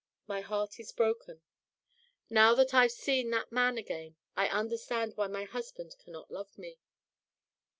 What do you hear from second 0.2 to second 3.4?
My heart is broken. Now that I've seen